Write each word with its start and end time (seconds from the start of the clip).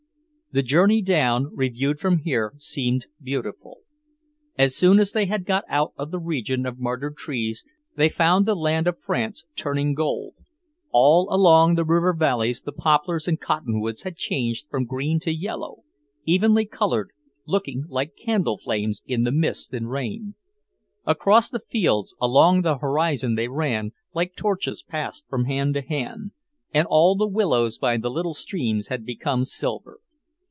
The 0.53 0.61
journey 0.63 1.01
down, 1.01 1.47
reviewed 1.55 1.97
from 2.01 2.17
here, 2.17 2.53
seemed 2.57 3.05
beautiful. 3.23 3.77
As 4.57 4.75
soon 4.75 4.99
as 4.99 5.13
they 5.13 5.25
had 5.27 5.45
got 5.45 5.63
out 5.69 5.93
of 5.95 6.11
the 6.11 6.19
region 6.19 6.65
of 6.65 6.77
martyred 6.77 7.15
trees, 7.15 7.63
they 7.95 8.09
found 8.09 8.45
the 8.45 8.53
land 8.53 8.85
of 8.85 8.99
France 8.99 9.45
turning 9.55 9.93
gold. 9.93 10.33
All 10.91 11.33
along 11.33 11.75
the 11.75 11.85
river 11.85 12.13
valleys 12.13 12.59
the 12.59 12.73
poplars 12.73 13.29
and 13.29 13.39
cottonwoods 13.39 14.01
had 14.01 14.17
changed 14.17 14.67
from 14.69 14.83
green 14.83 15.21
to 15.21 15.33
yellow, 15.33 15.83
evenly 16.25 16.65
coloured, 16.65 17.11
looking 17.47 17.85
like 17.87 18.17
candle 18.21 18.57
flames 18.57 19.01
in 19.05 19.23
the 19.23 19.31
mist 19.31 19.73
and 19.73 19.89
rain. 19.89 20.35
Across 21.05 21.51
the 21.51 21.61
fields, 21.69 22.13
along 22.19 22.63
the 22.63 22.79
horizon 22.79 23.35
they 23.35 23.47
ran, 23.47 23.93
like 24.13 24.35
torches 24.35 24.83
passed 24.83 25.23
from 25.29 25.45
hand 25.45 25.75
to 25.75 25.81
hand, 25.81 26.31
and 26.73 26.85
all 26.89 27.15
the 27.15 27.25
willows 27.25 27.77
by 27.77 27.95
the 27.95 28.11
little 28.11 28.33
streams 28.33 28.89
had 28.89 29.05
become 29.05 29.45
silver. 29.45 29.99